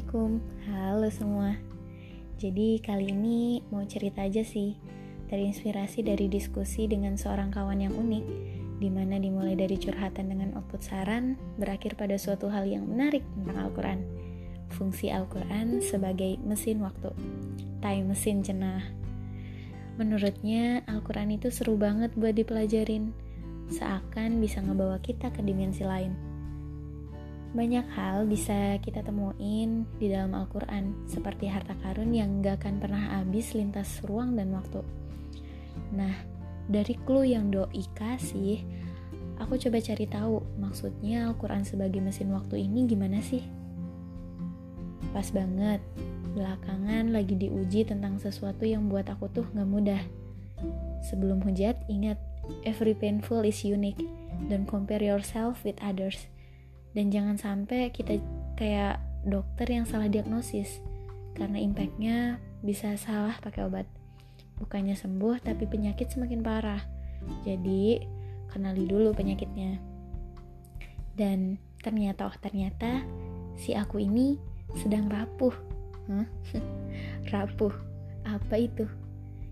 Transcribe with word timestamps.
Assalamualaikum, 0.00 0.40
halo 0.72 1.08
semua. 1.12 1.50
Jadi 2.40 2.80
kali 2.80 3.12
ini 3.12 3.60
mau 3.68 3.84
cerita 3.84 4.24
aja 4.24 4.40
sih, 4.40 4.72
terinspirasi 5.28 6.00
dari 6.00 6.24
diskusi 6.24 6.88
dengan 6.88 7.20
seorang 7.20 7.52
kawan 7.52 7.84
yang 7.84 7.92
unik, 7.92 8.24
di 8.80 8.88
mana 8.88 9.20
dimulai 9.20 9.52
dari 9.52 9.76
curhatan 9.76 10.32
dengan 10.32 10.56
output 10.56 10.80
saran, 10.80 11.36
berakhir 11.60 12.00
pada 12.00 12.16
suatu 12.16 12.48
hal 12.48 12.64
yang 12.64 12.88
menarik 12.88 13.20
tentang 13.36 13.68
Al-Quran. 13.68 14.00
Fungsi 14.72 15.12
Al-Quran 15.12 15.84
sebagai 15.84 16.40
mesin 16.48 16.80
waktu, 16.80 17.12
time 17.84 18.08
mesin 18.08 18.40
cenah. 18.40 18.80
Menurutnya 20.00 20.80
Al-Quran 20.88 21.36
itu 21.36 21.52
seru 21.52 21.76
banget 21.76 22.16
buat 22.16 22.32
dipelajarin, 22.32 23.12
seakan 23.68 24.40
bisa 24.40 24.64
ngebawa 24.64 24.96
kita 25.04 25.28
ke 25.28 25.44
dimensi 25.44 25.84
lain 25.84 26.29
banyak 27.50 27.82
hal 27.98 28.30
bisa 28.30 28.78
kita 28.78 29.02
temuin 29.02 29.82
di 29.98 30.06
dalam 30.06 30.38
Al-Quran, 30.38 31.10
seperti 31.10 31.50
harta 31.50 31.74
karun 31.82 32.14
yang 32.14 32.38
gak 32.38 32.62
akan 32.62 32.78
pernah 32.78 33.18
habis 33.18 33.58
lintas 33.58 33.98
ruang 34.06 34.38
dan 34.38 34.54
waktu. 34.54 34.86
Nah, 35.90 36.14
dari 36.70 36.94
clue 37.02 37.34
yang 37.34 37.50
doi 37.50 37.82
kasih, 37.98 38.62
aku 39.42 39.58
coba 39.58 39.82
cari 39.82 40.06
tahu 40.06 40.38
maksudnya 40.62 41.26
Al-Quran 41.26 41.66
sebagai 41.66 41.98
mesin 41.98 42.30
waktu 42.30 42.70
ini 42.70 42.86
gimana 42.86 43.18
sih? 43.18 43.42
Pas 45.10 45.26
banget, 45.34 45.82
belakangan 46.38 47.10
lagi 47.10 47.34
diuji 47.34 47.82
tentang 47.82 48.22
sesuatu 48.22 48.62
yang 48.62 48.86
buat 48.86 49.10
aku 49.10 49.26
tuh 49.26 49.46
gak 49.50 49.66
mudah. 49.66 50.02
Sebelum 51.02 51.42
hujat, 51.42 51.74
ingat, 51.90 52.22
every 52.62 52.94
painful 52.94 53.42
is 53.42 53.66
unique. 53.66 53.98
Don't 54.46 54.70
compare 54.70 55.02
yourself 55.02 55.66
with 55.66 55.74
others 55.82 56.30
dan 56.90 57.06
jangan 57.14 57.36
sampai 57.38 57.94
kita 57.94 58.18
kayak 58.58 58.98
dokter 59.24 59.66
yang 59.70 59.86
salah 59.86 60.10
diagnosis. 60.10 60.82
Karena 61.38 61.62
impactnya 61.62 62.42
bisa 62.60 62.98
salah 62.98 63.38
pakai 63.38 63.66
obat. 63.66 63.86
Bukannya 64.60 64.98
sembuh 64.98 65.40
tapi 65.40 65.64
penyakit 65.64 66.12
semakin 66.12 66.40
parah. 66.42 66.82
Jadi 67.46 68.02
kenali 68.50 68.84
dulu 68.84 69.14
penyakitnya. 69.14 69.78
Dan 71.14 71.56
ternyata 71.80 72.28
oh 72.28 72.36
ternyata 72.36 73.04
si 73.56 73.72
aku 73.72 74.02
ini 74.02 74.36
sedang 74.74 75.06
rapuh. 75.06 75.54
Huh? 76.10 76.26
rapuh. 77.32 77.72
Apa 78.26 78.60
itu 78.60 78.84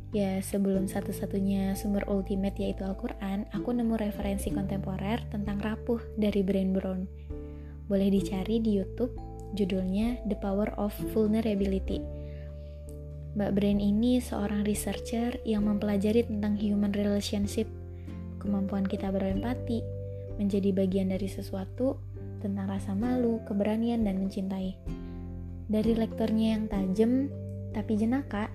Ya, 0.08 0.40
sebelum 0.40 0.88
satu-satunya 0.88 1.76
sumber 1.76 2.08
ultimate 2.08 2.56
yaitu 2.56 2.80
Al-Quran, 2.80 3.44
aku 3.52 3.76
nemu 3.76 3.92
referensi 4.00 4.48
kontemporer 4.48 5.20
tentang 5.28 5.60
rapuh 5.60 6.00
dari 6.16 6.40
Brain 6.40 6.72
Brown. 6.72 7.04
Boleh 7.92 8.08
dicari 8.08 8.56
di 8.56 8.80
YouTube, 8.80 9.12
judulnya 9.52 10.16
The 10.24 10.40
Power 10.40 10.72
of 10.80 10.96
Vulnerability. 11.12 12.00
Mbak 13.36 13.52
Brain 13.52 13.84
ini 13.84 14.16
seorang 14.16 14.64
researcher 14.64 15.36
yang 15.44 15.68
mempelajari 15.68 16.24
tentang 16.24 16.56
human 16.56 16.96
relationship, 16.96 17.68
kemampuan 18.40 18.88
kita 18.88 19.12
berempati, 19.12 19.84
menjadi 20.40 20.72
bagian 20.72 21.12
dari 21.12 21.28
sesuatu, 21.28 22.00
tentang 22.40 22.64
rasa 22.64 22.96
malu, 22.96 23.44
keberanian, 23.44 24.08
dan 24.08 24.24
mencintai. 24.24 24.72
Dari 25.68 25.92
lektornya 25.92 26.56
yang 26.56 26.64
tajam, 26.72 27.28
tapi 27.76 28.00
jenaka, 28.00 28.48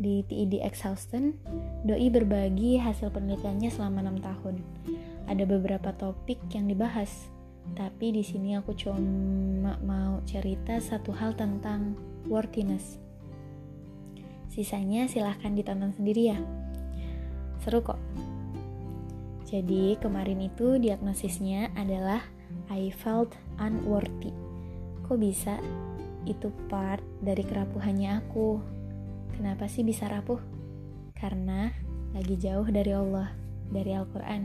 di 0.00 0.24
TID 0.24 0.64
Houston, 0.64 1.36
Doi 1.84 2.08
berbagi 2.08 2.80
hasil 2.80 3.12
penelitiannya 3.12 3.68
selama 3.68 4.08
6 4.08 4.24
tahun. 4.24 4.56
Ada 5.28 5.44
beberapa 5.44 5.92
topik 5.92 6.40
yang 6.56 6.72
dibahas, 6.72 7.28
tapi 7.76 8.16
di 8.16 8.24
sini 8.24 8.56
aku 8.56 8.72
cuma 8.72 9.76
mau 9.84 10.24
cerita 10.24 10.80
satu 10.80 11.12
hal 11.12 11.36
tentang 11.36 11.94
worthiness. 12.32 12.96
Sisanya 14.48 15.06
silahkan 15.06 15.52
ditonton 15.52 15.92
sendiri 15.92 16.32
ya. 16.32 16.38
Seru 17.60 17.84
kok. 17.84 18.00
Jadi 19.44 20.00
kemarin 20.00 20.48
itu 20.48 20.80
diagnosisnya 20.80 21.76
adalah 21.76 22.24
I 22.72 22.88
felt 22.88 23.36
unworthy. 23.60 24.32
Kok 25.04 25.18
bisa? 25.20 25.60
Itu 26.24 26.50
part 26.72 27.04
dari 27.22 27.42
kerapuhannya 27.42 28.10
aku 28.24 28.79
Kenapa 29.36 29.66
sih 29.70 29.86
bisa 29.86 30.08
rapuh? 30.10 30.40
Karena 31.14 31.70
lagi 32.16 32.34
jauh 32.40 32.66
dari 32.66 32.90
Allah, 32.90 33.30
dari 33.70 33.92
Al-Quran. 33.94 34.42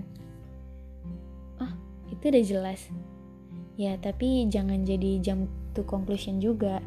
Oh, 1.61 1.71
itu 2.11 2.23
udah 2.29 2.43
jelas. 2.43 2.81
Ya, 3.75 3.97
tapi 3.99 4.47
jangan 4.47 4.87
jadi 4.87 5.19
jam 5.19 5.49
to 5.75 5.83
conclusion 5.83 6.39
juga. 6.39 6.79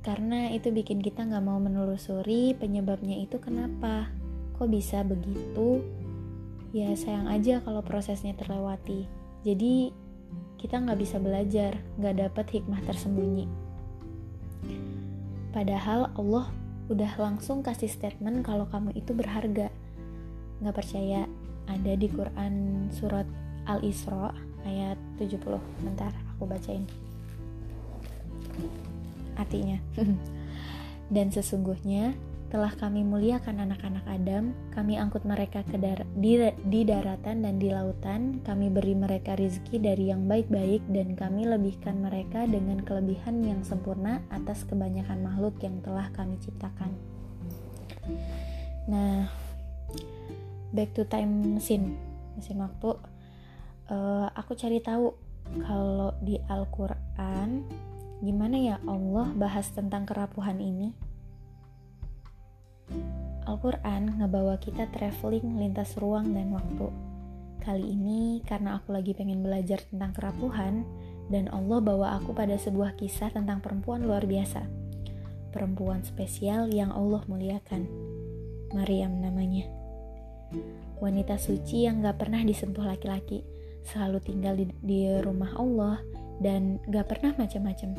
Karena 0.00 0.48
itu 0.48 0.72
bikin 0.72 1.04
kita 1.04 1.28
nggak 1.28 1.44
mau 1.44 1.60
menelusuri 1.60 2.56
penyebabnya 2.56 3.20
itu 3.20 3.36
kenapa. 3.36 4.08
Kok 4.56 4.68
bisa 4.72 5.04
begitu? 5.04 5.84
Ya 6.72 6.94
sayang 6.96 7.28
aja 7.28 7.60
kalau 7.60 7.84
prosesnya 7.84 8.32
terlewati. 8.32 9.04
Jadi 9.44 9.92
kita 10.60 10.76
nggak 10.80 11.00
bisa 11.00 11.16
belajar, 11.16 11.80
nggak 11.96 12.16
dapat 12.28 12.46
hikmah 12.48 12.80
tersembunyi. 12.84 13.48
Padahal 15.50 16.14
Allah 16.14 16.46
udah 16.90 17.12
langsung 17.22 17.62
kasih 17.62 17.86
statement 17.86 18.42
kalau 18.42 18.66
kamu 18.66 18.90
itu 18.98 19.14
berharga. 19.14 19.70
Nggak 20.58 20.76
percaya? 20.76 21.30
Ada 21.70 21.94
di 21.94 22.10
Quran 22.10 22.86
surat 22.90 23.24
Al-Isra 23.70 24.34
ayat 24.66 24.98
70. 25.22 25.38
Bentar, 25.86 26.10
aku 26.34 26.50
bacain. 26.50 26.82
Artinya, 29.38 29.78
dan 31.14 31.30
sesungguhnya 31.30 32.18
telah 32.50 32.74
kami 32.74 33.06
muliakan 33.06 33.62
anak-anak 33.62 34.02
Adam, 34.10 34.50
kami 34.74 34.98
angkut 34.98 35.22
mereka 35.22 35.62
ke 35.62 35.78
dar 35.78 36.02
di, 36.18 36.34
di 36.66 36.82
daratan 36.82 37.46
dan 37.46 37.62
di 37.62 37.70
lautan, 37.70 38.42
kami 38.42 38.66
beri 38.66 38.98
mereka 38.98 39.38
rizki 39.38 39.78
dari 39.78 40.10
yang 40.10 40.26
baik-baik 40.26 40.82
dan 40.90 41.14
kami 41.14 41.46
lebihkan 41.46 42.02
mereka 42.02 42.50
dengan 42.50 42.82
kelebihan 42.82 43.46
yang 43.46 43.62
sempurna 43.62 44.18
atas 44.34 44.66
kebanyakan 44.66 45.22
makhluk 45.22 45.54
yang 45.62 45.78
telah 45.86 46.10
kami 46.10 46.34
ciptakan. 46.42 46.90
Nah, 48.90 49.30
back 50.74 50.90
to 50.90 51.06
time 51.06 51.54
mesin, 51.54 51.94
mesin 52.34 52.58
waktu. 52.58 52.98
Uh, 53.86 54.26
aku 54.34 54.58
cari 54.58 54.82
tahu 54.82 55.14
kalau 55.66 56.14
di 56.22 56.38
Al-Quran 56.50 57.62
gimana 58.20 58.54
ya 58.58 58.76
Allah 58.86 59.32
bahas 59.34 59.66
tentang 59.72 60.04
kerapuhan 60.06 60.60
ini 60.60 61.09
Al-Quran 63.50 64.22
ngebawa 64.22 64.62
kita 64.62 64.86
traveling 64.94 65.58
lintas 65.58 65.98
ruang 65.98 66.30
dan 66.30 66.54
waktu. 66.54 66.86
Kali 67.58 67.82
ini 67.82 68.38
karena 68.46 68.78
aku 68.78 68.94
lagi 68.94 69.10
pengen 69.10 69.42
belajar 69.42 69.82
tentang 69.90 70.14
kerapuhan 70.14 70.86
dan 71.34 71.50
Allah 71.50 71.82
bawa 71.82 72.22
aku 72.22 72.30
pada 72.30 72.54
sebuah 72.54 72.94
kisah 72.94 73.34
tentang 73.34 73.58
perempuan 73.58 74.06
luar 74.06 74.22
biasa. 74.22 74.62
Perempuan 75.50 76.06
spesial 76.06 76.70
yang 76.70 76.94
Allah 76.94 77.26
muliakan. 77.26 77.90
Maryam 78.70 79.18
namanya. 79.18 79.66
Wanita 81.02 81.34
suci 81.34 81.90
yang 81.90 82.06
gak 82.06 82.22
pernah 82.22 82.46
disentuh 82.46 82.86
laki-laki, 82.86 83.42
selalu 83.82 84.22
tinggal 84.22 84.54
di, 84.54 84.70
di 84.78 85.10
rumah 85.18 85.50
Allah 85.58 85.98
dan 86.38 86.78
gak 86.86 87.10
pernah 87.10 87.34
macam-macam. 87.34 87.98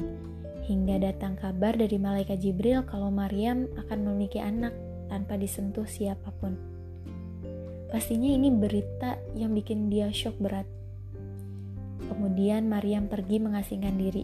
Hingga 0.64 0.96
datang 1.12 1.36
kabar 1.36 1.76
dari 1.76 2.00
malaikat 2.00 2.40
Jibril 2.40 2.88
kalau 2.88 3.12
Maryam 3.12 3.68
akan 3.76 4.00
memiliki 4.00 4.40
anak 4.40 4.72
tanpa 5.12 5.36
disentuh 5.36 5.84
siapa 5.84 6.32
pun. 6.40 6.56
Pastinya 7.92 8.32
ini 8.32 8.48
berita 8.48 9.20
yang 9.36 9.52
bikin 9.52 9.92
dia 9.92 10.08
shock 10.16 10.40
berat. 10.40 10.64
Kemudian 12.08 12.72
Maryam 12.72 13.12
pergi 13.12 13.44
mengasingkan 13.44 14.00
diri. 14.00 14.24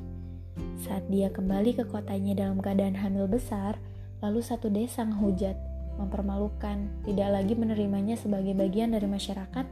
Saat 0.79 1.11
dia 1.11 1.27
kembali 1.27 1.75
ke 1.75 1.83
kotanya 1.83 2.47
dalam 2.47 2.63
keadaan 2.63 2.95
hamil 2.95 3.27
besar, 3.27 3.75
lalu 4.23 4.39
satu 4.39 4.71
desa 4.71 5.03
menghujat, 5.03 5.59
mempermalukan, 5.99 6.87
tidak 7.03 7.29
lagi 7.35 7.59
menerimanya 7.59 8.15
sebagai 8.15 8.55
bagian 8.55 8.95
dari 8.95 9.09
masyarakat, 9.09 9.65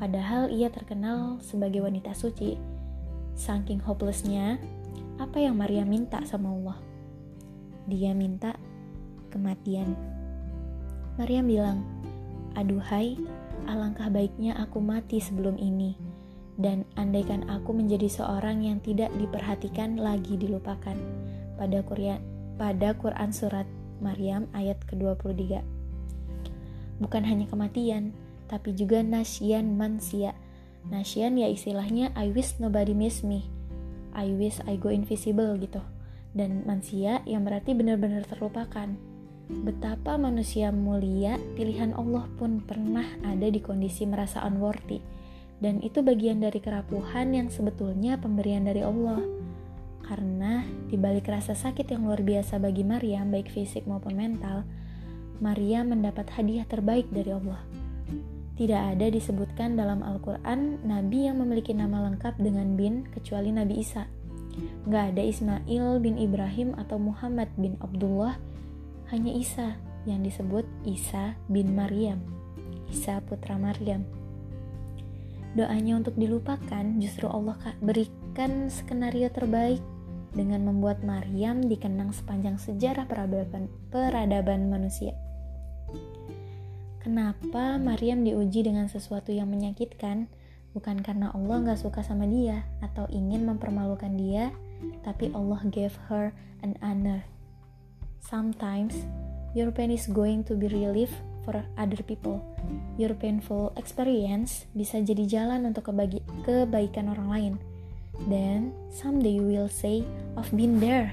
padahal 0.00 0.48
ia 0.48 0.72
terkenal 0.72 1.36
sebagai 1.44 1.84
wanita 1.84 2.16
suci. 2.16 2.56
Saking 3.36 3.82
hopelessnya, 3.84 4.56
apa 5.20 5.42
yang 5.42 5.60
Maria 5.60 5.84
minta 5.84 6.22
sama 6.24 6.48
Allah? 6.54 6.78
Dia 7.90 8.16
minta 8.16 8.56
kematian. 9.28 10.13
Maria 11.14 11.46
bilang, 11.46 11.86
Aduhai, 12.58 13.14
alangkah 13.70 14.10
baiknya 14.10 14.58
aku 14.58 14.82
mati 14.82 15.22
sebelum 15.22 15.54
ini. 15.62 15.94
Dan 16.58 16.86
andaikan 16.98 17.46
aku 17.50 17.74
menjadi 17.74 18.06
seorang 18.06 18.66
yang 18.66 18.78
tidak 18.82 19.14
diperhatikan 19.18 19.98
lagi 19.98 20.34
dilupakan. 20.34 20.94
Pada 21.54 21.78
Quran, 21.86 22.18
pada 22.58 22.94
Quran 22.98 23.30
Surat 23.30 23.66
Maryam 24.02 24.50
ayat 24.54 24.78
ke-23. 24.90 25.62
Bukan 26.98 27.22
hanya 27.26 27.46
kematian, 27.46 28.14
tapi 28.50 28.74
juga 28.74 29.02
nasyian 29.02 29.78
mansia. 29.78 30.34
Nasyian 30.90 31.38
ya 31.38 31.46
istilahnya 31.46 32.10
I 32.18 32.30
wish 32.30 32.58
nobody 32.58 32.94
miss 32.94 33.22
me. 33.22 33.46
I 34.14 34.30
wish 34.34 34.58
I 34.66 34.78
go 34.78 34.90
invisible 34.90 35.58
gitu. 35.62 35.82
Dan 36.34 36.66
mansia 36.66 37.22
yang 37.26 37.46
berarti 37.46 37.74
benar-benar 37.74 38.26
terlupakan. 38.26 39.13
Betapa 39.44 40.16
manusia 40.16 40.72
mulia, 40.72 41.36
pilihan 41.52 41.92
Allah 41.92 42.24
pun 42.40 42.64
pernah 42.64 43.04
ada 43.20 43.44
di 43.44 43.60
kondisi 43.60 44.08
merasa 44.08 44.40
unworthy. 44.40 45.04
Dan 45.60 45.84
itu 45.84 46.00
bagian 46.00 46.40
dari 46.40 46.60
kerapuhan 46.64 47.36
yang 47.36 47.52
sebetulnya 47.52 48.16
pemberian 48.16 48.64
dari 48.64 48.80
Allah. 48.80 49.20
Karena 50.04 50.64
di 50.88 50.96
balik 50.96 51.28
rasa 51.28 51.52
sakit 51.52 51.92
yang 51.92 52.08
luar 52.08 52.24
biasa 52.24 52.56
bagi 52.60 52.84
Maryam, 52.84 53.28
baik 53.32 53.52
fisik 53.52 53.84
maupun 53.84 54.16
mental, 54.16 54.64
Maria 55.40 55.84
mendapat 55.84 56.28
hadiah 56.32 56.64
terbaik 56.64 57.08
dari 57.12 57.32
Allah. 57.32 57.60
Tidak 58.54 58.96
ada 58.96 59.10
disebutkan 59.10 59.74
dalam 59.74 60.00
Al-Quran 60.06 60.78
Nabi 60.86 61.26
yang 61.26 61.42
memiliki 61.42 61.74
nama 61.74 62.06
lengkap 62.06 62.38
dengan 62.38 62.78
bin 62.78 63.02
kecuali 63.10 63.50
Nabi 63.50 63.82
Isa. 63.82 64.06
Gak 64.86 65.16
ada 65.16 65.22
Ismail 65.26 65.98
bin 65.98 66.14
Ibrahim 66.14 66.78
atau 66.78 67.02
Muhammad 67.02 67.50
bin 67.58 67.74
Abdullah, 67.82 68.38
hanya 69.12 69.32
Isa 69.34 69.76
yang 70.04 70.24
disebut 70.24 70.64
Isa 70.84 71.36
bin 71.48 71.72
Maryam. 71.76 72.20
Isa 72.88 73.20
putra 73.24 73.56
Maryam. 73.56 74.04
Doanya 75.54 76.02
untuk 76.02 76.18
dilupakan 76.18 76.84
justru 76.98 77.30
Allah 77.30 77.54
berikan 77.78 78.66
skenario 78.68 79.30
terbaik 79.30 79.78
dengan 80.34 80.66
membuat 80.66 81.06
Maryam 81.06 81.62
dikenang 81.62 82.10
sepanjang 82.10 82.58
sejarah 82.58 83.06
peradaban, 83.06 83.70
peradaban 83.88 84.66
manusia. 84.66 85.14
Kenapa 86.98 87.78
Maryam 87.78 88.26
diuji 88.26 88.66
dengan 88.66 88.90
sesuatu 88.90 89.30
yang 89.30 89.46
menyakitkan? 89.52 90.26
Bukan 90.74 91.06
karena 91.06 91.30
Allah 91.30 91.62
nggak 91.62 91.86
suka 91.86 92.02
sama 92.02 92.26
dia 92.26 92.66
atau 92.82 93.06
ingin 93.06 93.46
mempermalukan 93.46 94.10
dia, 94.18 94.50
tapi 95.06 95.30
Allah 95.30 95.62
gave 95.70 95.94
her 96.10 96.34
an 96.66 96.74
honor. 96.82 97.22
Sometimes, 98.24 98.96
your 99.52 99.68
pain 99.68 99.92
is 99.92 100.08
going 100.08 100.48
to 100.48 100.56
be 100.56 100.72
relief 100.72 101.12
for 101.44 101.60
other 101.76 102.00
people. 102.00 102.40
Your 102.96 103.12
painful 103.12 103.76
experience 103.76 104.64
bisa 104.72 105.04
jadi 105.04 105.28
jalan 105.28 105.68
untuk 105.68 105.92
kebagi 105.92 106.24
kebaikan 106.48 107.12
orang 107.12 107.28
lain. 107.28 107.54
Then, 108.26 108.72
someday 108.88 109.36
you 109.36 109.44
will 109.44 109.68
say, 109.68 110.08
I've 110.40 110.50
been 110.56 110.80
there. 110.80 111.12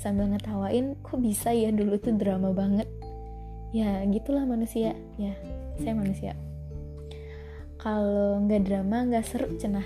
Sambil 0.00 0.32
ngetawain, 0.32 0.96
kok 1.04 1.20
bisa 1.20 1.52
ya 1.52 1.68
dulu 1.72 2.00
tuh 2.00 2.16
drama 2.16 2.52
banget 2.52 2.88
ya 3.76 4.00
gitulah 4.08 4.48
manusia 4.48 4.96
ya 5.20 5.36
saya 5.76 5.92
manusia 5.92 6.32
kalau 7.76 8.40
nggak 8.46 8.64
drama 8.64 9.04
nggak 9.04 9.26
seru 9.26 9.52
cenah 9.60 9.84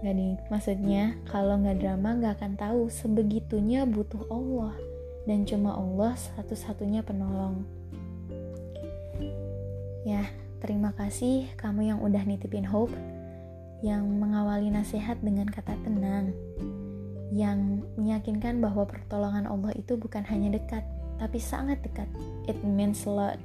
nggak 0.00 0.14
nih 0.16 0.34
maksudnya 0.48 1.12
kalau 1.28 1.60
nggak 1.60 1.76
drama 1.82 2.16
nggak 2.16 2.34
akan 2.40 2.52
tahu 2.56 2.80
sebegitunya 2.88 3.84
butuh 3.84 4.24
Allah 4.32 4.72
dan 5.28 5.46
cuma 5.46 5.78
Allah 5.78 6.14
satu-satunya 6.16 7.06
penolong 7.06 7.62
ya 10.02 10.26
terima 10.58 10.90
kasih 10.94 11.50
kamu 11.54 11.94
yang 11.94 11.98
udah 12.02 12.22
nitipin 12.26 12.66
hope 12.66 12.94
yang 13.82 14.06
mengawali 14.06 14.70
nasihat 14.70 15.18
dengan 15.22 15.50
kata 15.50 15.74
tenang 15.82 16.30
yang 17.32 17.80
meyakinkan 17.96 18.60
bahwa 18.60 18.84
pertolongan 18.84 19.48
Allah 19.48 19.72
itu 19.74 19.96
bukan 19.96 20.22
hanya 20.28 20.52
dekat 20.54 20.84
tapi 21.22 21.38
sangat 21.38 21.78
dekat. 21.86 22.10
It 22.50 22.58
means 22.66 23.06
a 23.06 23.12
lot. 23.14 23.38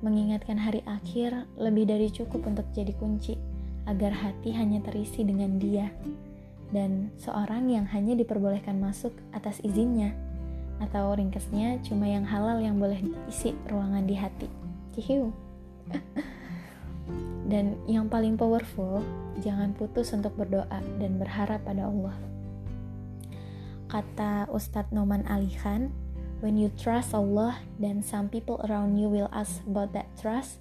Mengingatkan 0.00 0.56
hari 0.56 0.80
akhir 0.88 1.44
lebih 1.60 1.84
dari 1.84 2.08
cukup 2.08 2.48
untuk 2.48 2.64
jadi 2.72 2.96
kunci 2.96 3.36
agar 3.84 4.12
hati 4.12 4.56
hanya 4.56 4.80
terisi 4.80 5.20
dengan 5.22 5.60
dia 5.60 5.92
dan 6.74 7.14
seorang 7.20 7.70
yang 7.70 7.86
hanya 7.86 8.18
diperbolehkan 8.18 8.82
masuk 8.82 9.14
atas 9.30 9.62
izinnya 9.62 10.14
atau 10.82 11.16
ringkesnya 11.16 11.80
cuma 11.86 12.04
yang 12.04 12.26
halal 12.26 12.60
yang 12.60 12.76
boleh 12.76 13.00
isi 13.30 13.56
ruangan 13.70 14.04
di 14.04 14.14
hati. 14.18 14.48
Cihiu. 14.92 15.32
dan 17.52 17.78
yang 17.86 18.10
paling 18.10 18.34
powerful, 18.34 19.00
jangan 19.40 19.72
putus 19.72 20.12
untuk 20.12 20.34
berdoa 20.34 20.80
dan 21.00 21.16
berharap 21.16 21.62
pada 21.64 21.88
Allah. 21.88 22.16
Kata 23.86 24.50
Ustadz 24.50 24.90
Noman 24.90 25.22
Ali 25.30 25.54
Khan, 25.62 25.94
when 26.42 26.58
you 26.58 26.68
trust 26.74 27.14
Allah, 27.14 27.62
then 27.78 28.02
some 28.02 28.26
people 28.26 28.58
around 28.66 28.98
you 28.98 29.06
will 29.06 29.30
ask 29.30 29.62
about 29.70 29.94
that 29.94 30.10
trust, 30.18 30.58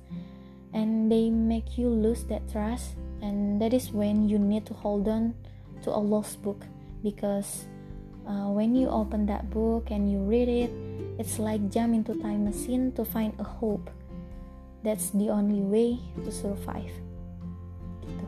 and 0.72 1.10
they 1.10 1.34
make 1.34 1.76
you 1.76 1.90
lose 1.90 2.24
that 2.30 2.46
trust, 2.48 2.94
and 3.26 3.58
that 3.58 3.74
is 3.74 3.90
when 3.90 4.30
you 4.30 4.38
need 4.38 4.64
to 4.70 4.78
hold 4.78 5.10
on 5.10 5.34
to 5.84 5.90
Allah's 5.92 6.38
book, 6.40 6.64
because 7.04 7.68
uh, 8.24 8.48
when 8.54 8.76
you 8.76 8.88
open 8.88 9.26
that 9.28 9.50
book 9.50 9.92
and 9.92 10.08
you 10.08 10.24
read 10.24 10.48
it, 10.48 10.72
it's 11.20 11.40
like 11.40 11.62
jump 11.72 11.94
into 11.94 12.16
time 12.20 12.46
machine 12.46 12.92
to 12.96 13.04
find 13.04 13.34
a 13.40 13.48
hope. 13.48 13.90
That's 14.86 15.10
the 15.12 15.34
only 15.34 15.66
way 15.66 15.98
to 16.22 16.30
survive. 16.30 16.94
Gitu. 18.06 18.26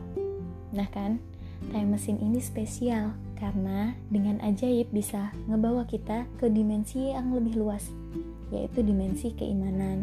Nah 0.74 0.88
kan, 0.90 1.22
time 1.70 1.94
machine 1.94 2.18
ini 2.18 2.42
spesial 2.42 3.14
karena 3.38 3.94
dengan 4.10 4.42
ajaib 4.42 4.90
bisa 4.90 5.30
ngebawa 5.46 5.86
kita 5.86 6.26
ke 6.42 6.50
dimensi 6.50 7.14
yang 7.14 7.30
lebih 7.30 7.54
luas, 7.54 7.86
yaitu 8.50 8.82
dimensi 8.82 9.30
keimanan. 9.38 10.02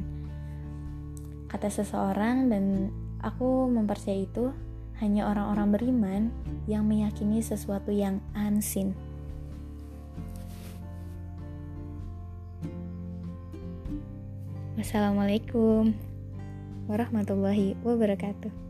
Kata 1.52 1.68
seseorang 1.68 2.48
dan 2.48 2.92
aku 3.20 3.68
mempercayai 3.68 4.24
itu 4.24 4.56
hanya 5.04 5.28
orang-orang 5.28 5.70
beriman 5.76 6.22
yang 6.66 6.88
meyakini 6.88 7.44
sesuatu 7.44 7.92
yang 7.92 8.24
unseen. 8.34 8.96
Wassalamualaikum 14.76 15.96
warahmatullahi 16.92 17.80
wabarakatuh. 17.82 18.65